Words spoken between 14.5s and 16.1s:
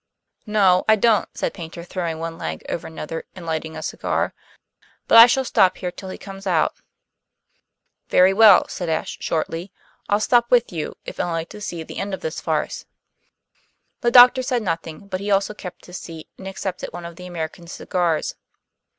nothing, but he also kept his